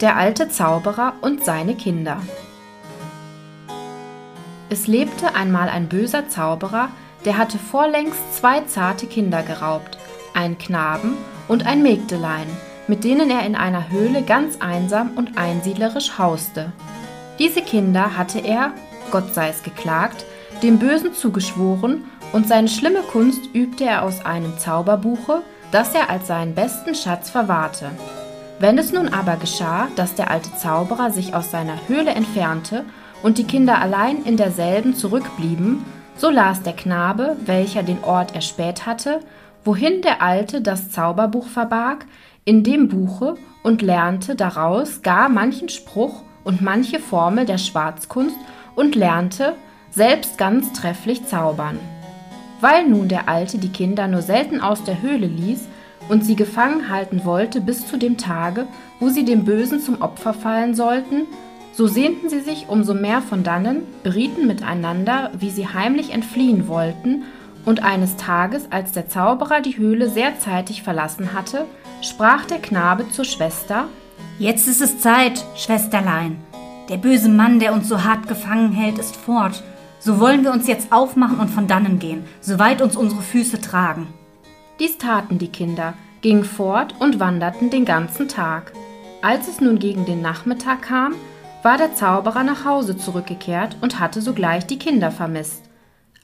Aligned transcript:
Der 0.00 0.16
alte 0.16 0.48
Zauberer 0.48 1.14
und 1.20 1.44
seine 1.44 1.74
Kinder. 1.74 2.20
Es 4.68 4.86
lebte 4.86 5.34
einmal 5.34 5.68
ein 5.68 5.88
böser 5.88 6.28
Zauberer, 6.28 6.88
der 7.24 7.38
hatte 7.38 7.58
vorlängst 7.58 8.36
zwei 8.36 8.62
zarte 8.62 9.06
Kinder 9.06 9.42
geraubt, 9.42 9.98
einen 10.34 10.58
Knaben 10.58 11.16
und 11.46 11.66
ein 11.66 11.82
Mägdelein, 11.82 12.46
mit 12.88 13.04
denen 13.04 13.30
er 13.30 13.46
in 13.46 13.54
einer 13.54 13.90
Höhle 13.90 14.22
ganz 14.22 14.56
einsam 14.60 15.10
und 15.14 15.38
einsiedlerisch 15.38 16.18
hauste. 16.18 16.72
Diese 17.38 17.62
Kinder 17.62 18.16
hatte 18.16 18.40
er, 18.40 18.72
Gott 19.10 19.34
sei 19.34 19.50
es 19.50 19.62
geklagt, 19.62 20.24
dem 20.62 20.78
Bösen 20.78 21.14
zugeschworen, 21.14 22.04
und 22.32 22.48
seine 22.48 22.68
schlimme 22.68 23.02
Kunst 23.02 23.42
übte 23.52 23.84
er 23.84 24.02
aus 24.02 24.24
einem 24.24 24.56
Zauberbuche, 24.58 25.42
das 25.70 25.94
er 25.94 26.08
als 26.08 26.28
seinen 26.28 26.54
besten 26.54 26.94
Schatz 26.94 27.28
verwahrte. 27.28 27.90
Wenn 28.62 28.78
es 28.78 28.92
nun 28.92 29.08
aber 29.08 29.38
geschah, 29.38 29.88
dass 29.96 30.14
der 30.14 30.30
alte 30.30 30.54
Zauberer 30.54 31.10
sich 31.10 31.34
aus 31.34 31.50
seiner 31.50 31.88
Höhle 31.88 32.12
entfernte 32.12 32.84
und 33.20 33.38
die 33.38 33.42
Kinder 33.42 33.80
allein 33.80 34.22
in 34.24 34.36
derselben 34.36 34.94
zurückblieben, 34.94 35.84
so 36.16 36.30
las 36.30 36.62
der 36.62 36.74
Knabe, 36.74 37.36
welcher 37.44 37.82
den 37.82 38.04
Ort 38.04 38.36
erspäht 38.36 38.86
hatte, 38.86 39.18
wohin 39.64 40.00
der 40.00 40.22
Alte 40.22 40.60
das 40.60 40.92
Zauberbuch 40.92 41.48
verbarg, 41.48 42.06
in 42.44 42.62
dem 42.62 42.86
Buche 42.86 43.34
und 43.64 43.82
lernte 43.82 44.36
daraus 44.36 45.02
gar 45.02 45.28
manchen 45.28 45.68
Spruch 45.68 46.22
und 46.44 46.62
manche 46.62 47.00
Formel 47.00 47.46
der 47.46 47.58
Schwarzkunst 47.58 48.36
und 48.76 48.94
lernte, 48.94 49.56
selbst 49.90 50.38
ganz 50.38 50.72
trefflich 50.72 51.26
zaubern. 51.26 51.80
Weil 52.60 52.86
nun 52.86 53.08
der 53.08 53.28
Alte 53.28 53.58
die 53.58 53.72
Kinder 53.72 54.06
nur 54.06 54.22
selten 54.22 54.60
aus 54.60 54.84
der 54.84 55.02
Höhle 55.02 55.26
ließ 55.26 55.66
und 56.08 56.24
sie 56.24 56.36
gefangen 56.36 56.88
halten 56.88 57.24
wollte 57.24 57.60
bis 57.60 57.86
zu 57.86 57.96
dem 57.96 58.16
Tage, 58.16 58.66
wo 59.00 59.08
sie 59.08 59.24
dem 59.24 59.44
Bösen 59.44 59.80
zum 59.80 60.02
Opfer 60.02 60.34
fallen 60.34 60.74
sollten, 60.74 61.26
so 61.72 61.86
sehnten 61.86 62.28
sie 62.28 62.40
sich 62.40 62.68
umso 62.68 62.94
mehr 62.94 63.22
von 63.22 63.42
dannen, 63.44 63.82
berieten 64.02 64.46
miteinander, 64.46 65.30
wie 65.38 65.50
sie 65.50 65.68
heimlich 65.68 66.12
entfliehen 66.12 66.68
wollten, 66.68 67.24
und 67.64 67.82
eines 67.84 68.16
Tages, 68.16 68.66
als 68.70 68.92
der 68.92 69.08
Zauberer 69.08 69.60
die 69.60 69.78
Höhle 69.78 70.08
sehr 70.08 70.38
zeitig 70.38 70.82
verlassen 70.82 71.32
hatte, 71.32 71.66
sprach 72.00 72.44
der 72.44 72.58
Knabe 72.58 73.08
zur 73.10 73.24
Schwester 73.24 73.86
Jetzt 74.38 74.66
ist 74.66 74.80
es 74.80 74.98
Zeit, 74.98 75.44
Schwesterlein. 75.56 76.38
Der 76.88 76.96
böse 76.96 77.28
Mann, 77.28 77.60
der 77.60 77.72
uns 77.72 77.88
so 77.88 78.02
hart 78.02 78.26
gefangen 78.26 78.72
hält, 78.72 78.98
ist 78.98 79.14
fort. 79.14 79.62
So 80.00 80.18
wollen 80.18 80.42
wir 80.42 80.52
uns 80.52 80.66
jetzt 80.66 80.90
aufmachen 80.90 81.38
und 81.38 81.48
von 81.48 81.68
dannen 81.68 82.00
gehen, 82.00 82.24
soweit 82.40 82.82
uns 82.82 82.96
unsere 82.96 83.22
Füße 83.22 83.60
tragen. 83.60 84.08
Dies 84.78 84.98
taten 84.98 85.38
die 85.38 85.48
Kinder, 85.48 85.94
gingen 86.22 86.44
fort 86.44 86.94
und 86.98 87.20
wanderten 87.20 87.70
den 87.70 87.84
ganzen 87.84 88.28
Tag. 88.28 88.72
Als 89.20 89.48
es 89.48 89.60
nun 89.60 89.78
gegen 89.78 90.06
den 90.06 90.22
Nachmittag 90.22 90.82
kam, 90.82 91.14
war 91.62 91.76
der 91.76 91.94
Zauberer 91.94 92.42
nach 92.42 92.64
Hause 92.64 92.96
zurückgekehrt 92.96 93.76
und 93.80 94.00
hatte 94.00 94.20
sogleich 94.20 94.66
die 94.66 94.78
Kinder 94.78 95.10
vermisst. 95.10 95.62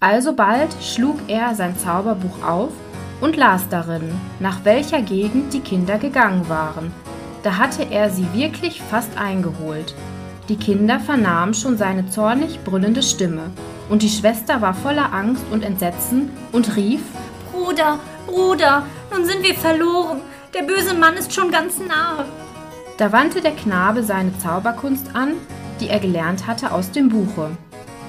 Alsobald 0.01 0.75
schlug 0.81 1.19
er 1.29 1.55
sein 1.55 1.77
Zauberbuch 1.77 2.43
auf 2.43 2.71
und 3.21 3.37
las 3.37 3.69
darin, 3.69 4.11
nach 4.41 4.65
welcher 4.65 5.03
Gegend 5.03 5.53
die 5.53 5.61
Kinder 5.61 5.99
gegangen 5.99 6.49
waren. 6.49 6.93
Da 7.43 7.59
hatte 7.59 7.85
er 7.91 8.11
sie 8.11 8.27
wirklich 8.33 8.81
fast 8.83 9.17
eingeholt. 9.19 9.95
Die 10.49 10.57
Kinder 10.57 10.99
vernahmen 10.99 11.55
schon 11.55 11.77
seine 11.77 12.09
zornig 12.09 12.65
brüllende 12.65 13.03
Stimme, 13.03 13.51
und 13.89 14.03
die 14.03 14.09
Schwester 14.09 14.61
war 14.61 14.75
voller 14.75 15.13
Angst 15.13 15.45
und 15.51 15.65
Entsetzen 15.65 16.31
und 16.53 16.77
rief 16.77 17.03
Bruder, 17.53 17.99
Bruder, 18.29 18.85
nun 19.11 19.25
sind 19.25 19.43
wir 19.43 19.55
verloren. 19.55 20.21
Der 20.55 20.63
böse 20.63 20.95
Mann 20.95 21.17
ist 21.17 21.33
schon 21.33 21.51
ganz 21.51 21.79
nahe. 21.79 22.27
Da 22.99 23.11
wandte 23.11 23.41
der 23.41 23.53
Knabe 23.53 24.03
seine 24.03 24.37
Zauberkunst 24.39 25.15
an, 25.15 25.35
die 25.81 25.89
er 25.89 25.99
gelernt 25.99 26.47
hatte 26.47 26.73
aus 26.73 26.91
dem 26.91 27.09
Buche. 27.09 27.51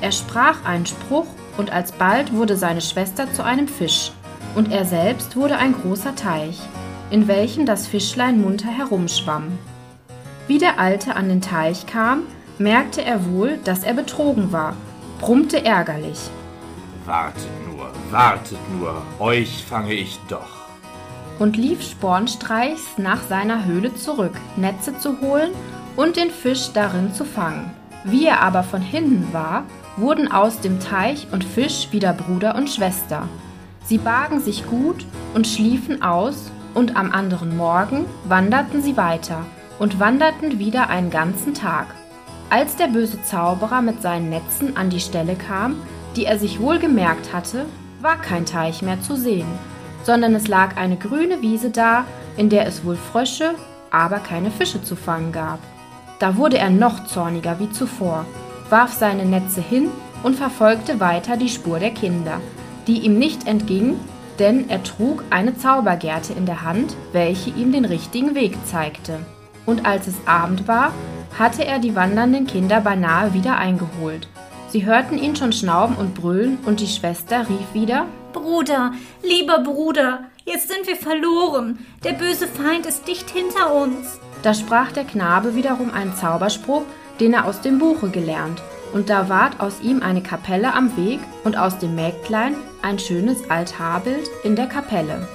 Er 0.01 0.11
sprach 0.11 0.65
einen 0.65 0.85
Spruch, 0.85 1.27
und 1.57 1.71
alsbald 1.71 2.33
wurde 2.33 2.55
seine 2.55 2.81
Schwester 2.81 3.31
zu 3.33 3.43
einem 3.43 3.67
Fisch, 3.67 4.11
und 4.55 4.71
er 4.71 4.85
selbst 4.85 5.35
wurde 5.35 5.57
ein 5.57 5.73
großer 5.73 6.15
Teich, 6.15 6.59
in 7.11 7.27
welchem 7.27 7.65
das 7.65 7.87
Fischlein 7.87 8.41
munter 8.41 8.69
herumschwamm. 8.69 9.57
Wie 10.47 10.57
der 10.57 10.79
Alte 10.79 11.15
an 11.15 11.29
den 11.29 11.41
Teich 11.41 11.85
kam, 11.85 12.23
merkte 12.57 13.03
er 13.03 13.25
wohl, 13.31 13.57
dass 13.63 13.83
er 13.83 13.93
betrogen 13.93 14.51
war, 14.51 14.75
brummte 15.19 15.63
ärgerlich. 15.63 16.29
Wartet 17.05 17.68
wartet 18.11 18.59
nur, 18.77 19.01
euch 19.19 19.63
fange 19.63 19.93
ich 19.93 20.19
doch 20.27 20.59
und 21.39 21.55
lief 21.55 21.81
spornstreichs 21.81 22.97
nach 22.97 23.23
seiner 23.23 23.65
Höhle 23.65 23.95
zurück, 23.95 24.33
Netze 24.57 24.97
zu 24.97 25.21
holen 25.21 25.51
und 25.95 26.17
den 26.17 26.29
Fisch 26.29 26.71
darin 26.73 27.13
zu 27.13 27.25
fangen. 27.25 27.71
Wie 28.03 28.25
er 28.25 28.41
aber 28.41 28.63
von 28.63 28.81
hinten 28.81 29.33
war, 29.33 29.63
wurden 29.97 30.31
aus 30.31 30.59
dem 30.59 30.79
Teich 30.79 31.27
und 31.31 31.43
Fisch 31.43 31.87
wieder 31.91 32.13
Bruder 32.13 32.55
und 32.55 32.69
Schwester. 32.69 33.27
Sie 33.83 33.97
bargen 33.97 34.39
sich 34.39 34.67
gut 34.67 35.05
und 35.33 35.47
schliefen 35.47 36.01
aus, 36.01 36.51
und 36.75 36.95
am 36.95 37.11
anderen 37.11 37.57
Morgen 37.57 38.05
wanderten 38.25 38.83
sie 38.83 38.95
weiter 38.95 39.43
und 39.79 39.99
wanderten 39.99 40.59
wieder 40.59 40.87
einen 40.89 41.09
ganzen 41.09 41.55
Tag. 41.55 41.87
Als 42.51 42.75
der 42.75 42.87
böse 42.87 43.21
Zauberer 43.23 43.81
mit 43.81 44.03
seinen 44.03 44.29
Netzen 44.29 44.77
an 44.77 44.91
die 44.91 44.99
Stelle 44.99 45.35
kam, 45.35 45.77
die 46.15 46.25
er 46.25 46.37
sich 46.37 46.59
wohl 46.59 46.77
gemerkt 46.77 47.33
hatte, 47.33 47.65
war 48.01 48.17
kein 48.17 48.45
Teich 48.45 48.81
mehr 48.81 49.01
zu 49.01 49.15
sehen, 49.15 49.47
sondern 50.03 50.33
es 50.35 50.47
lag 50.47 50.77
eine 50.77 50.97
grüne 50.97 51.41
Wiese 51.41 51.69
da, 51.69 52.05
in 52.37 52.49
der 52.49 52.65
es 52.67 52.85
wohl 52.85 52.95
Frösche, 52.95 53.55
aber 53.91 54.19
keine 54.19 54.51
Fische 54.51 54.81
zu 54.83 54.95
fangen 54.95 55.31
gab. 55.31 55.59
Da 56.19 56.35
wurde 56.35 56.57
er 56.57 56.69
noch 56.69 57.05
zorniger 57.05 57.59
wie 57.59 57.71
zuvor, 57.71 58.25
warf 58.69 58.93
seine 58.93 59.25
Netze 59.25 59.61
hin 59.61 59.89
und 60.23 60.35
verfolgte 60.35 60.99
weiter 60.99 61.37
die 61.37 61.49
Spur 61.49 61.79
der 61.79 61.91
Kinder, 61.91 62.39
die 62.87 62.99
ihm 62.99 63.17
nicht 63.17 63.47
entging, 63.47 63.99
denn 64.37 64.69
er 64.69 64.83
trug 64.83 65.23
eine 65.29 65.57
Zaubergerte 65.57 66.33
in 66.33 66.45
der 66.45 66.63
Hand, 66.63 66.95
welche 67.11 67.49
ihm 67.51 67.71
den 67.71 67.85
richtigen 67.85 68.35
Weg 68.35 68.57
zeigte. 68.65 69.19
Und 69.65 69.85
als 69.85 70.07
es 70.07 70.15
Abend 70.25 70.67
war, 70.67 70.93
hatte 71.37 71.65
er 71.65 71.79
die 71.79 71.95
wandernden 71.95 72.47
Kinder 72.47 72.81
beinahe 72.81 73.33
wieder 73.33 73.57
eingeholt. 73.57 74.27
Sie 74.71 74.85
hörten 74.85 75.17
ihn 75.17 75.35
schon 75.35 75.51
schnauben 75.51 75.95
und 75.95 76.13
brüllen, 76.13 76.59
und 76.65 76.79
die 76.79 76.87
Schwester 76.87 77.47
rief 77.49 77.73
wieder 77.73 78.05
Bruder, 78.33 78.91
lieber 79.23 79.59
Bruder, 79.59 80.25
jetzt 80.45 80.69
sind 80.69 80.85
wir 80.85 80.95
verloren. 80.95 81.79
Der 82.03 82.13
böse 82.13 82.47
Feind 82.47 82.85
ist 82.85 83.07
dicht 83.07 83.31
hinter 83.31 83.73
uns. 83.73 84.19
Da 84.43 84.53
sprach 84.53 84.91
der 84.91 85.05
Knabe 85.05 85.55
wiederum 85.55 85.91
einen 85.91 86.15
Zauberspruch, 86.15 86.83
den 87.19 87.33
er 87.33 87.45
aus 87.45 87.61
dem 87.61 87.79
Buche 87.79 88.09
gelernt, 88.09 88.61
und 88.93 89.09
da 89.09 89.27
ward 89.29 89.59
aus 89.59 89.81
ihm 89.81 90.03
eine 90.03 90.21
Kapelle 90.21 90.73
am 90.73 90.95
Weg 90.95 91.19
und 91.43 91.57
aus 91.57 91.79
dem 91.79 91.95
Mägdlein 91.95 92.55
ein 92.83 92.99
schönes 92.99 93.49
Altarbild 93.49 94.29
in 94.43 94.55
der 94.55 94.67
Kapelle. 94.67 95.27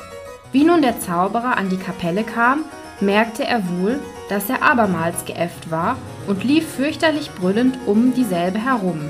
Wie 0.52 0.64
nun 0.64 0.82
der 0.82 1.00
Zauberer 1.00 1.56
an 1.56 1.68
die 1.68 1.76
Kapelle 1.76 2.22
kam, 2.22 2.64
merkte 3.00 3.44
er 3.44 3.62
wohl, 3.78 3.98
dass 4.28 4.48
er 4.48 4.62
abermals 4.62 5.24
geäfft 5.24 5.70
war 5.70 5.96
und 6.26 6.44
lief 6.44 6.66
fürchterlich 6.66 7.30
brüllend 7.32 7.76
um 7.86 8.14
dieselbe 8.14 8.64
herum. 8.64 9.00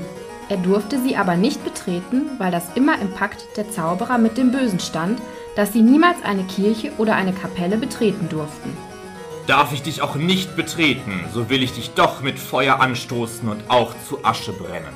Er 0.47 0.57
durfte 0.57 1.01
sie 1.01 1.15
aber 1.15 1.35
nicht 1.35 1.63
betreten, 1.63 2.29
weil 2.37 2.51
das 2.51 2.65
immer 2.75 2.99
im 3.01 3.11
Pakt 3.11 3.45
der 3.57 3.71
Zauberer 3.71 4.17
mit 4.19 4.37
dem 4.37 4.51
Bösen 4.51 4.79
stand, 4.79 5.19
dass 5.55 5.73
sie 5.73 5.81
niemals 5.81 6.17
eine 6.23 6.43
Kirche 6.43 6.91
oder 6.97 7.15
eine 7.15 7.33
Kapelle 7.33 7.77
betreten 7.77 8.29
durften. 8.29 8.75
Darf 9.47 9.73
ich 9.73 9.81
dich 9.81 10.01
auch 10.01 10.15
nicht 10.15 10.55
betreten, 10.55 11.21
so 11.33 11.49
will 11.49 11.63
ich 11.63 11.73
dich 11.73 11.93
doch 11.93 12.21
mit 12.21 12.39
Feuer 12.39 12.79
anstoßen 12.79 13.47
und 13.47 13.69
auch 13.69 13.93
zu 14.07 14.23
Asche 14.23 14.53
brennen, 14.53 14.93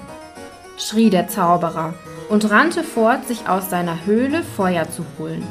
schrie 0.78 1.10
der 1.10 1.28
Zauberer 1.28 1.94
und 2.30 2.50
rannte 2.50 2.84
fort, 2.84 3.28
sich 3.28 3.48
aus 3.48 3.70
seiner 3.70 4.06
Höhle 4.06 4.44
Feuer 4.44 4.90
zu 4.90 5.06
holen. 5.18 5.46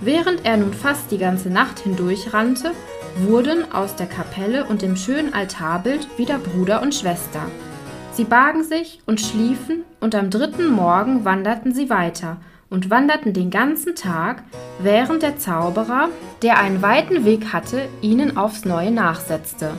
Während 0.00 0.44
er 0.44 0.56
nun 0.56 0.72
fast 0.72 1.10
die 1.10 1.18
ganze 1.18 1.50
Nacht 1.50 1.80
hindurch 1.80 2.32
rannte, 2.32 2.72
wurden 3.16 3.70
aus 3.72 3.96
der 3.96 4.06
Kapelle 4.06 4.64
und 4.64 4.82
dem 4.82 4.96
schönen 4.96 5.34
Altarbild 5.34 6.18
wieder 6.18 6.38
Bruder 6.38 6.82
und 6.82 6.94
Schwester. 6.94 7.42
Sie 8.12 8.24
bargen 8.24 8.64
sich 8.64 9.00
und 9.06 9.20
schliefen, 9.20 9.84
und 10.00 10.14
am 10.14 10.30
dritten 10.30 10.68
Morgen 10.70 11.24
wanderten 11.24 11.72
sie 11.72 11.90
weiter 11.90 12.38
und 12.70 12.88
wanderten 12.88 13.32
den 13.32 13.50
ganzen 13.50 13.94
Tag, 13.96 14.44
während 14.78 15.22
der 15.22 15.38
Zauberer, 15.38 16.08
der 16.42 16.58
einen 16.58 16.82
weiten 16.82 17.24
Weg 17.24 17.52
hatte, 17.52 17.88
ihnen 18.00 18.36
aufs 18.36 18.64
neue 18.64 18.90
nachsetzte. 18.90 19.72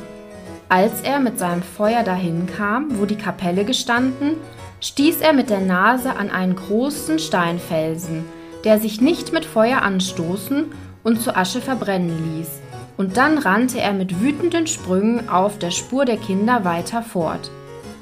Als 0.69 1.01
er 1.01 1.19
mit 1.19 1.39
seinem 1.39 1.63
Feuer 1.63 2.03
dahin 2.03 2.47
kam, 2.47 2.99
wo 2.99 3.05
die 3.05 3.17
Kapelle 3.17 3.65
gestanden, 3.65 4.35
stieß 4.81 5.21
er 5.21 5.33
mit 5.33 5.49
der 5.49 5.59
Nase 5.59 6.15
an 6.15 6.29
einen 6.29 6.55
großen 6.55 7.19
Steinfelsen, 7.19 8.25
der 8.63 8.79
sich 8.79 9.01
nicht 9.01 9.33
mit 9.33 9.45
Feuer 9.45 9.81
anstoßen 9.81 10.65
und 11.03 11.21
zu 11.21 11.35
Asche 11.35 11.61
verbrennen 11.61 12.37
ließ, 12.37 12.49
und 12.97 13.17
dann 13.17 13.37
rannte 13.37 13.79
er 13.79 13.93
mit 13.93 14.21
wütenden 14.21 14.67
Sprüngen 14.67 15.29
auf 15.29 15.59
der 15.59 15.71
Spur 15.71 16.05
der 16.05 16.17
Kinder 16.17 16.63
weiter 16.63 17.01
fort. 17.01 17.51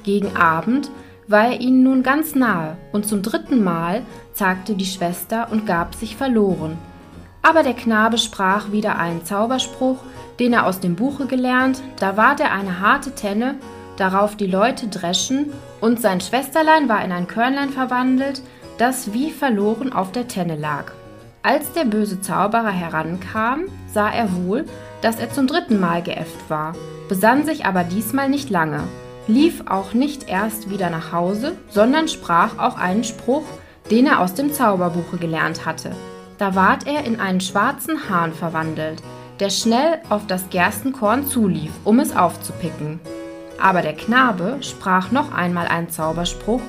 Gegen 0.10 0.36
Abend 0.36 0.90
war 1.28 1.50
er 1.50 1.62
ihnen 1.62 1.84
nun 1.84 2.02
ganz 2.02 2.34
nahe, 2.34 2.78
und 2.92 3.06
zum 3.06 3.22
dritten 3.22 3.64
Mal 3.64 4.02
zagte 4.34 4.74
die 4.74 4.88
Schwester 4.88 5.50
und 5.52 5.68
gab 5.68 5.94
sich 5.94 6.16
verloren. 6.16 6.80
Aber 7.44 7.62
der 7.62 7.76
Knabe 7.76 8.18
sprach 8.18 8.72
wieder 8.72 8.98
einen 8.98 9.24
Zauberspruch, 9.24 10.00
den 10.40 10.54
er 10.54 10.66
aus 10.66 10.80
dem 10.80 10.96
Buche 10.96 11.28
gelernt, 11.28 11.84
da 12.00 12.18
ward 12.18 12.40
er 12.40 12.52
eine 12.54 12.80
harte 12.80 13.14
Tenne, 13.14 13.54
darauf 13.98 14.36
die 14.36 14.48
Leute 14.48 14.88
dreschen, 14.88 15.54
und 15.80 16.02
sein 16.02 16.22
Schwesterlein 16.22 16.90
war 16.90 17.06
in 17.06 17.12
ein 17.12 17.28
Körnlein 17.28 17.70
verwandelt, 17.70 18.42
das 18.80 19.14
wie 19.14 19.30
verloren 19.30 19.94
auf 19.94 20.12
der 20.12 20.28
Tenne 20.28 20.56
lag. 20.56 20.92
Als 21.44 21.72
der 21.74 21.86
böse 21.86 22.20
Zauberer 22.20 22.72
herankam, 22.72 23.66
sah 23.94 24.10
er 24.10 24.36
wohl, 24.38 24.66
dass 25.04 25.20
er 25.20 25.30
zum 25.30 25.46
dritten 25.46 25.80
Mal 25.80 26.02
geäfft 26.02 26.50
war, 26.50 26.74
besann 27.08 27.46
sich 27.46 27.68
aber 27.68 27.84
diesmal 27.84 28.28
nicht 28.28 28.50
lange, 28.50 28.82
lief 29.30 29.64
auch 29.68 29.94
nicht 29.94 30.28
erst 30.28 30.72
wieder 30.72 30.90
nach 30.90 31.12
Hause, 31.12 31.56
sondern 31.70 32.08
sprach 32.08 32.58
auch 32.58 32.78
einen 32.78 33.04
Spruch, 33.04 33.46
den 33.92 34.08
er 34.08 34.20
aus 34.20 34.34
dem 34.34 34.52
Zauberbuche 34.52 35.18
gelernt 35.18 35.66
hatte. 35.66 35.92
Da 36.40 36.56
ward 36.56 36.88
er 36.88 37.06
in 37.06 37.20
einen 37.20 37.40
schwarzen 37.40 38.10
Hahn 38.10 38.34
verwandelt, 38.34 39.04
der 39.40 39.52
schnell 39.52 40.00
auf 40.10 40.26
das 40.26 40.50
Gerstenkorn 40.50 41.28
zulief, 41.28 41.72
um 41.84 42.00
es 42.00 42.16
aufzupicken. 42.16 43.00
Aber 43.62 43.82
der 43.82 43.94
Knabe 43.94 44.58
sprach 44.62 45.12
noch 45.12 45.32
einmal 45.32 45.68
einen 45.68 45.90
Zauberspruch, 45.90 46.62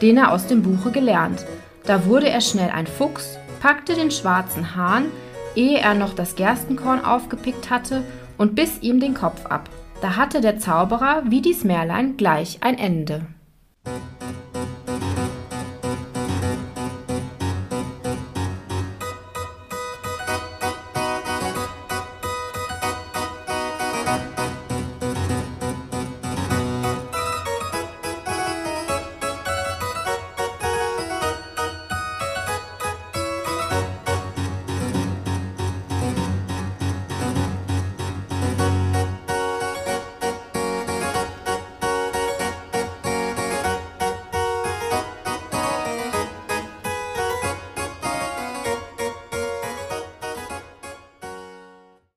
den 0.00 0.16
er 0.16 0.32
aus 0.32 0.46
dem 0.46 0.62
Buche 0.62 0.92
gelernt. 0.92 1.44
Da 1.84 2.06
wurde 2.06 2.30
er 2.30 2.40
schnell 2.40 2.70
ein 2.70 2.86
Fuchs, 2.86 3.38
packte 3.60 3.94
den 3.94 4.10
schwarzen 4.10 4.74
Hahn, 4.74 5.06
ehe 5.54 5.78
er 5.78 5.94
noch 5.94 6.14
das 6.14 6.34
Gerstenkorn 6.34 7.04
aufgepickt 7.04 7.68
hatte, 7.70 8.02
und 8.38 8.54
biss 8.54 8.82
ihm 8.82 9.00
den 9.00 9.14
Kopf 9.14 9.46
ab. 9.46 9.68
Da 10.06 10.14
hatte 10.14 10.40
der 10.40 10.60
Zauberer 10.60 11.24
wie 11.26 11.42
dies 11.42 11.64
Märlein 11.64 12.16
gleich 12.16 12.58
ein 12.60 12.78
Ende. 12.78 13.26